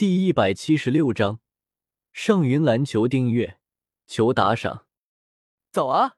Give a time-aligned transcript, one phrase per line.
[0.00, 1.40] 第一百七十六章，
[2.10, 3.60] 上云篮球订阅，
[4.06, 4.86] 求打赏。
[5.70, 6.16] 早啊，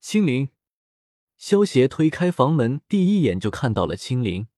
[0.00, 0.48] 青灵！
[1.36, 4.48] 萧协推开房门，第一眼就看到了青灵。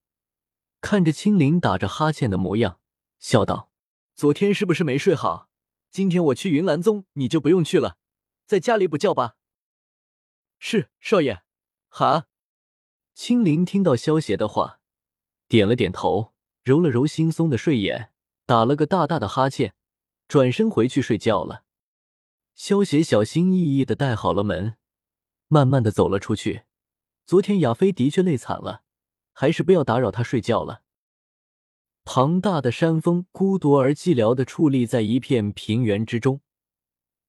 [0.80, 2.80] 看着青灵打着哈欠的模样，
[3.18, 3.70] 笑道
[4.16, 5.50] ：“昨天是不是没睡好？
[5.90, 7.98] 今天我去云岚宗，你就不用去了，
[8.46, 9.36] 在家里补觉吧。”
[10.58, 11.42] 是少爷。
[11.90, 12.28] 哈。
[13.12, 14.80] 青灵听到萧协的话，
[15.48, 16.32] 点了点头，
[16.64, 18.11] 揉了揉惺忪的睡眼，
[18.46, 19.74] 打了个大大的哈欠，
[20.28, 21.64] 转身回去睡觉了。
[22.54, 24.76] 萧协小心翼翼的带好了门，
[25.48, 26.62] 慢慢的走了出去。
[27.24, 28.82] 昨天亚飞的确累惨了，
[29.32, 30.82] 还是不要打扰他睡觉了。
[32.04, 36.40] 庞大的山峰孤独而寂寥的矗立在一片平原之中，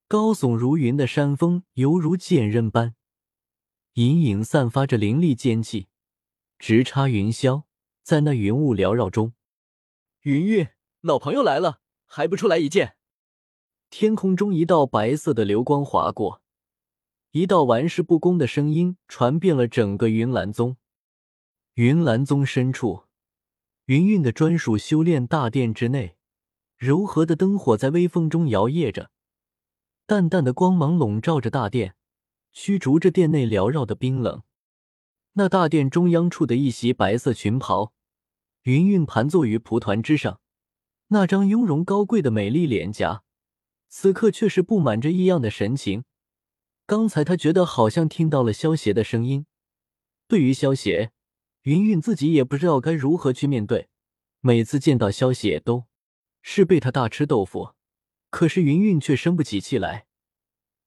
[0.07, 2.95] 高耸如云的山峰犹如剑刃般。
[3.93, 5.87] 隐隐散发着凌厉剑气，
[6.57, 7.65] 直插云霄，
[8.01, 9.33] 在那云雾缭绕中，
[10.21, 10.67] 云韵
[11.05, 12.95] 老朋友来了，还不出来一见？
[13.89, 16.41] 天空中一道白色的流光划过，
[17.31, 20.77] 一道玩世不恭的声音传遍了整个云岚宗。
[21.73, 23.03] 云岚宗深处，
[23.87, 26.15] 云韵的专属修炼大殿之内，
[26.77, 29.11] 柔和的灯火在微风中摇曳着，
[30.05, 31.95] 淡淡的光芒笼罩着大殿。
[32.53, 34.43] 驱逐着殿内缭绕的冰冷。
[35.33, 37.91] 那大殿中央处的一袭白色裙袍，
[38.61, 40.39] 云韵盘坐于蒲团之上，
[41.07, 43.23] 那张雍容高贵的美丽脸颊，
[43.87, 46.03] 此刻却是布满着异样的神情。
[46.85, 49.45] 刚才他觉得好像听到了萧邪的声音。
[50.27, 51.11] 对于萧邪，
[51.63, 53.89] 云韵自己也不知道该如何去面对。
[54.41, 55.85] 每次见到萧邪，都
[56.41, 57.73] 是被他大吃豆腐。
[58.29, 60.07] 可是云韵却生不起气来。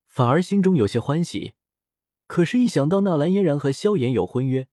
[0.06, 1.52] 反而心中有些欢喜，
[2.26, 4.66] 可是，一想到那蓝嫣然和萧炎有婚约，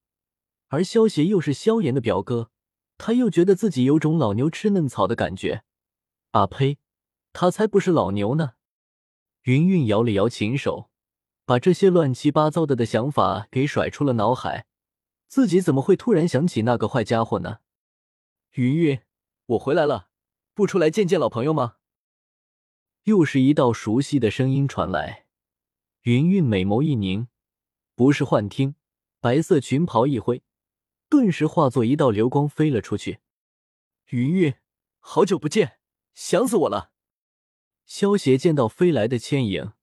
[0.69, 2.49] 而萧邪又是萧炎的表哥，
[3.06, 5.66] 他又觉得自己有种老牛吃嫩草的感觉。
[6.32, 6.78] 啊呸！
[7.34, 8.54] 他才不是老牛呢！
[9.42, 10.90] 云韵摇了摇琴手，
[11.44, 14.67] 把这些乱七八糟的的想法给甩出了脑海。
[15.27, 17.58] 自己怎么会突然想起那个坏家伙呢？
[18.54, 19.02] 云韵，
[19.48, 20.08] 我回来了，
[20.54, 21.76] 不出来见见老朋友吗？
[23.04, 25.26] 又是一道熟悉的声音传来。
[26.04, 27.27] 云韵美眸一凝，
[27.95, 28.76] 不是幻听，
[29.20, 30.42] 白色裙袍一挥，
[31.14, 33.20] 顿时化作一道流光飞了出去。
[34.10, 34.56] 云云，
[34.98, 35.78] 好久不见，
[36.16, 36.92] 想死我了。
[37.86, 39.74] 萧邪见到飞来的倩影，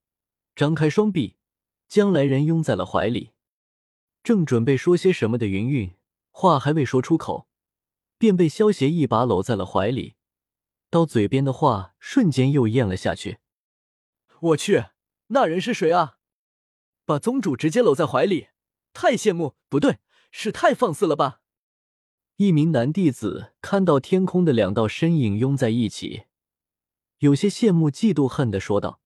[0.57, 1.37] 张开双臂，
[1.87, 3.31] 将来人拥在了怀里。
[4.25, 5.95] 正准备说些什么的云云，
[6.33, 7.47] 话还未说出口，
[8.19, 10.17] 便被萧邪一把搂在了怀里，
[10.91, 13.39] 到嘴边的话瞬间又咽了下去。
[14.41, 14.87] 我去！
[15.29, 16.19] 那人是谁啊？
[17.05, 18.49] 把宗主直接搂在怀里，
[18.93, 21.41] 太羡慕，不对，是太放肆了吧？
[22.37, 26.23] 一名男弟子看到天空的两道身影拥在一起，
[27.19, 29.01] 有些羡慕、嫉妒、恨的说道：“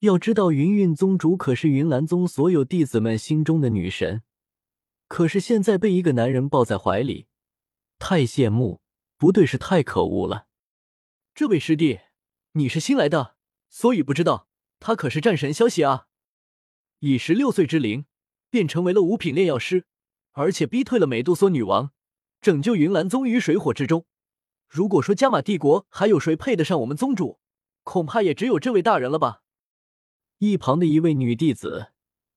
[0.00, 4.22] 要知道，云韵宗主可是云岚宗所有弟子们心中的女神，
[5.08, 7.26] 可是现在被一个男人抱在怀里，
[7.98, 8.80] 太羡慕，
[9.16, 10.46] 不对，是太可恶了。”
[11.34, 11.98] 这位师弟，
[12.52, 13.36] 你是新来的，
[13.68, 14.48] 所以不知道。
[14.78, 16.08] 他可是战神消息啊！
[16.98, 18.04] 以十六岁之龄
[18.50, 19.86] 便成为了五品炼药师，
[20.32, 21.92] 而且逼退了美杜莎女王，
[22.40, 24.04] 拯救云岚宗于水火之中。
[24.68, 27.38] 如果说加玛帝国还有谁配得上我们宗主，
[27.82, 29.42] 恐怕也只有这位大人了吧？
[30.38, 31.92] 一旁的一位女弟子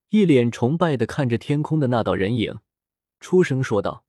[0.10, 2.60] 一脸崇拜的看着天空的那道人影，
[3.20, 4.06] 出声说道：“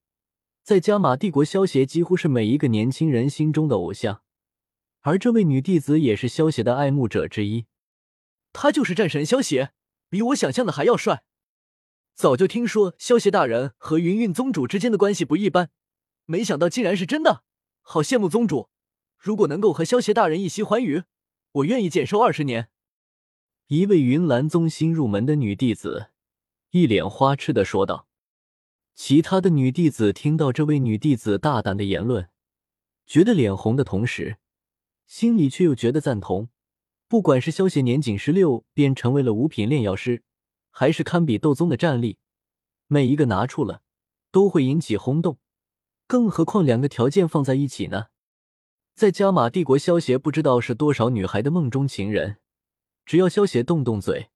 [0.63, 4.23] 在加玛帝国，萧邪几乎是每一个年轻人心中的偶像，
[5.01, 7.67] 而这位女弟子也是萧邪的爱慕者之一。”
[8.53, 9.73] 他就是战神萧邪，
[10.09, 11.23] 比我想象的还要帅。
[12.17, 15.69] 早就听说萧邪大人和云韵宗主之间的关系不一般，
[16.25, 17.43] 没想到竟然是真的，
[17.83, 18.71] 好羡慕宗主。
[19.19, 21.03] 如果能够和萧邪大人一席寰宇，
[21.53, 22.71] 我愿意减寿二十年。
[23.67, 26.07] 一位云岚宗新入门的女弟子
[26.71, 28.09] 一脸花痴的说道。
[28.95, 32.31] 其他的女弟子听到这位女弟子大胆的言论，
[33.07, 34.39] 觉得脸红的同时，
[35.07, 36.49] 心里却又觉得赞同。
[37.09, 40.23] 不管是萧邪年仅十六便成为了五品炼药师，
[40.79, 42.19] 还是堪比斗宗的战力，
[42.87, 43.81] 每一个拿出了
[44.31, 45.39] 都会引起轰动。
[46.07, 48.09] 更何况两个条件放在一起呢？
[48.95, 52.37] 在加玛帝国，萧邪不知道是多少女孩的梦中情人。
[53.07, 54.29] 只要萧邪动动嘴，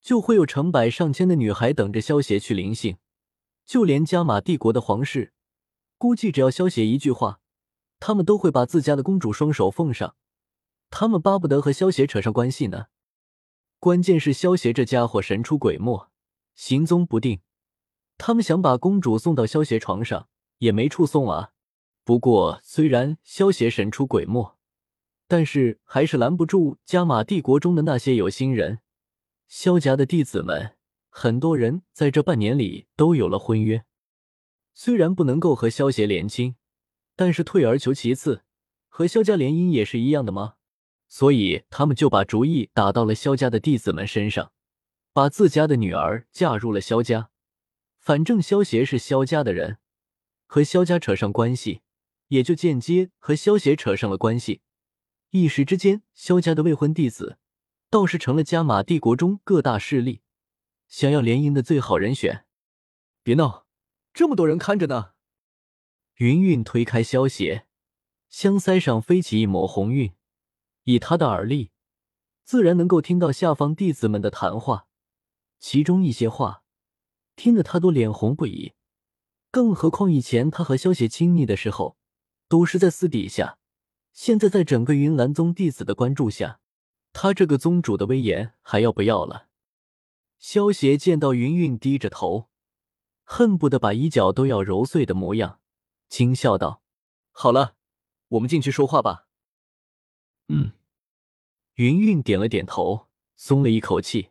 [0.00, 2.96] 就会有成百上千的女孩等着萧邪去临幸。
[3.66, 5.34] 就连加玛帝国的皇室，
[5.98, 7.40] 估计只要萧邪一句话，
[8.00, 10.16] 他们都会把自家的公主双手奉上。
[10.88, 12.86] 他们巴不得和萧邪扯上关系呢。
[13.78, 16.08] 关键是萧邪这家伙神出鬼没，
[16.54, 17.40] 行踪不定。
[18.18, 20.28] 他们想把公主送到萧邪床上，
[20.58, 21.52] 也没处送啊。
[22.02, 24.56] 不过，虽然萧协神出鬼没，
[25.28, 28.80] 但是还是拦不住加玛帝国中的那些有心人。
[29.46, 30.76] 萧家的弟子们，
[31.10, 33.84] 很多人在这半年里都有了婚约。
[34.72, 36.56] 虽然不能够和萧协联亲，
[37.14, 38.44] 但是退而求其次，
[38.88, 40.54] 和萧家联姻也是一样的吗？
[41.08, 44.52] 所以他们就把主意打到了萧家的弟子们身上，
[45.12, 47.30] 把自家的女儿嫁入了萧家。
[47.98, 49.78] 反正萧协是萧家的人，
[50.46, 51.82] 和萧家扯上关系。
[52.28, 54.60] 也就间接和萧协扯上了关系，
[55.30, 57.38] 一时之间，萧家的未婚弟子
[57.88, 60.22] 倒是成了加玛帝国中各大势力
[60.88, 62.44] 想要联姻的最好人选。
[63.22, 63.64] 别闹，
[64.12, 65.12] 这么多人看着呢。
[66.16, 67.68] 云云推开萧协，
[68.28, 70.12] 香腮上飞起一抹红晕，
[70.86, 71.70] 以他的耳力，
[72.42, 74.88] 自然能够听到下方弟子们的谈话，
[75.60, 76.64] 其中一些话
[77.36, 78.72] 听得他都脸红不已。
[79.52, 81.96] 更何况以前他和萧邪亲密的时候。
[82.48, 83.58] 都是在私底下，
[84.12, 86.60] 现在在整个云岚宗弟子的关注下，
[87.12, 89.48] 他这个宗主的威严还要不要了？
[90.38, 92.48] 萧邪见到云云低着头，
[93.24, 95.58] 恨不得把衣角都要揉碎的模样，
[96.08, 96.82] 轻笑道
[97.34, 97.74] ：“好了，
[98.28, 99.26] 我们进去说话吧。”
[100.46, 100.70] 嗯，
[101.76, 104.30] 云云点了点头，松了一口气，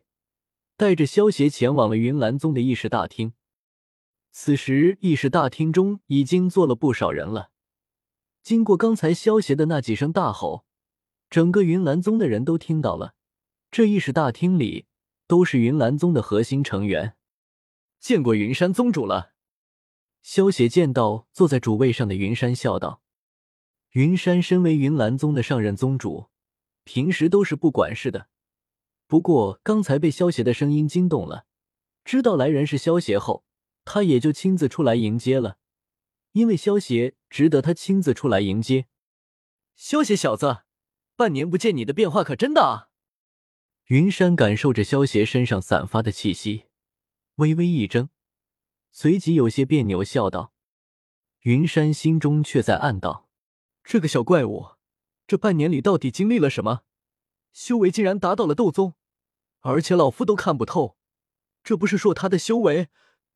[0.76, 3.34] 带着萧协前往了云岚宗的议事大厅。
[4.32, 7.52] 此时，议事大厅中已经坐了不少人了。
[8.42, 10.66] 经过刚才萧协的那几声大吼，
[11.30, 13.14] 整个云岚宗的人都听到了。
[13.70, 14.86] 这议事大厅里
[15.28, 17.14] 都是云岚宗的核心成员。
[18.00, 19.34] 见过云山宗主了。
[20.20, 23.02] 萧协见到坐在主位上的云山，笑道
[23.94, 26.26] ：“云山身为云岚宗的上任宗主，
[26.86, 28.28] 平时都是不管事的。
[29.08, 31.44] 不过刚才被萧协的声音惊动了，
[32.04, 33.44] 知道来人是萧协后，
[33.84, 35.58] 他也就亲自出来迎接了。”
[36.32, 38.86] 因为萧协值得他亲自出来迎接。
[39.74, 40.58] 萧协小子，
[41.16, 42.90] 半年不见，你的变化可真大！
[43.86, 46.66] 云山感受着萧协身上散发的气息，
[47.36, 48.10] 微微一怔，
[48.90, 50.52] 随即有些别扭，笑道
[51.42, 53.30] ：“云山心中却在暗道：
[53.82, 54.75] 这个小怪物，
[55.26, 56.82] 这半年里到底经历了什么？
[57.52, 58.94] 修为竟然达到了斗宗，
[59.60, 60.96] 而且老夫都看不透，
[61.64, 62.88] 这不是说他的修为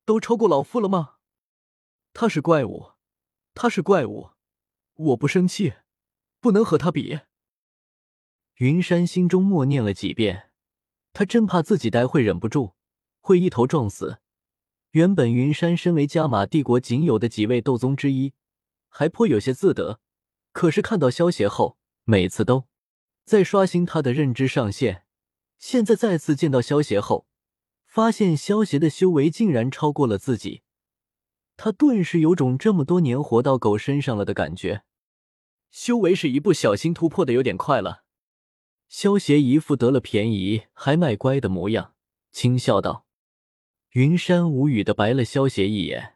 [0.05, 1.15] 都超过老夫了吗？”
[2.13, 2.91] 他是怪物，
[3.53, 4.31] 他是怪物，
[4.93, 5.73] 我不生气，
[6.39, 7.21] 不能和他比。
[8.55, 10.51] 云山心中默念了几遍，
[11.13, 12.75] 他真怕自己待会忍不住，
[13.19, 14.19] 会一头撞死。
[14.91, 18.33] 原本云山身为加玛帝国仅有的几位斗宗之一，
[18.89, 19.99] 还颇有些自得。
[20.51, 22.65] 可是看到萧协后，每次都
[23.23, 25.03] 在刷新他的认知上限。
[25.57, 27.27] 现在再次见到萧协后，
[27.85, 30.63] 发现萧协的修为竟然超过了自己。
[31.55, 34.83] 他顿时有种这么多年活到狗身上了的感觉，
[35.69, 38.03] 修为是一不小心突破的有点快了。
[38.87, 41.93] 萧协一副得了便宜还卖乖的模样，
[42.31, 43.05] 轻笑道。
[43.91, 46.15] 云山无语的白了萧协一眼，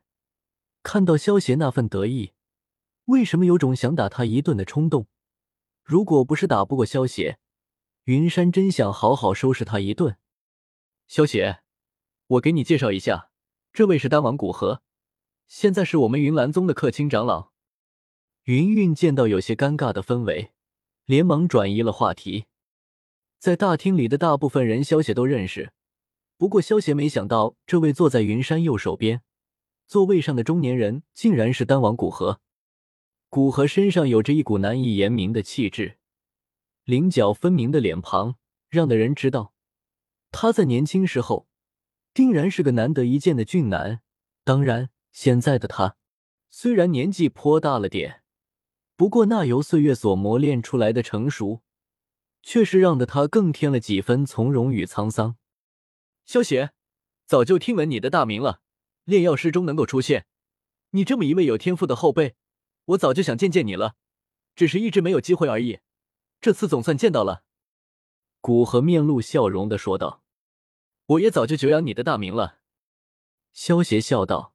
[0.82, 2.32] 看到萧协那份得意，
[3.06, 5.08] 为什么有种想打他一顿的冲动？
[5.86, 7.38] 如果不是打不过萧协，
[8.06, 10.18] 云山真想好好收拾他一顿。
[11.08, 11.60] 萧协，
[12.26, 13.30] 我给你介绍一下，
[13.72, 14.82] 这位是丹王古河。
[15.48, 17.52] 现在是我们云岚宗的客卿长老。
[18.46, 20.54] 云云见到有些尴尬的氛围，
[21.06, 22.46] 连忙转移了话题。
[23.38, 25.72] 在大厅里的大部分人，萧协都认识。
[26.36, 29.22] 不过萧协没想到，这位坐在云山右手边
[29.86, 32.42] 座位上的中年人，竟然是丹王古河。
[33.36, 35.98] 古河身上有着一股难以言明的气质，
[36.86, 38.36] 棱角分明的脸庞，
[38.70, 39.54] 让的人知道
[40.32, 41.50] 他在年轻时候
[42.14, 44.00] 定然是个难得一见的俊男。
[44.46, 44.90] 当然。
[45.12, 45.98] 现在的他，
[46.50, 48.22] 虽然年纪颇大了点，
[48.96, 51.62] 不过那由岁月所磨练出来的成熟，
[52.42, 55.36] 却是让的他更添了几分从容与沧桑。
[56.26, 56.72] 萧邪，
[57.26, 58.62] 早就听闻你的大名了，
[59.04, 60.26] 炼药师中能够出现
[60.92, 62.36] 你这么一位有天赋的后辈，
[62.86, 63.96] 我早就想见见你了，
[64.56, 65.80] 只是一直没有机会而已。
[66.40, 67.44] 这次总算见到了。
[68.42, 70.24] 古河面露笑容的说道
[71.08, 72.60] ：“我也早就久仰你的大名了。”
[73.54, 74.54] 萧协笑道。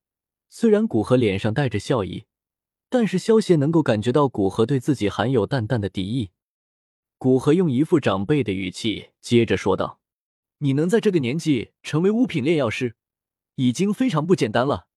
[0.52, 2.24] 虽然古河脸上带着笑意，
[2.88, 6.30] 但是萧协能够感觉到古河对自己含有淡淡的敌意。
[7.18, 10.00] 古河用一副长辈的语气接着说道
[10.58, 12.96] ：“你能在这个年纪成为五品炼药师，
[13.54, 14.88] 已经非常不简单了。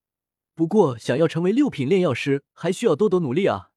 [0.56, 3.70] 不过想要成为六品炼药师，还需要多多努力啊。”